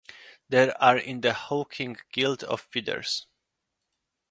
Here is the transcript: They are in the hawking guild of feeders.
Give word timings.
They 0.49 0.71
are 0.71 0.97
in 0.97 1.21
the 1.21 1.31
hawking 1.31 1.95
guild 2.11 2.43
of 2.45 2.61
feeders. 2.61 3.27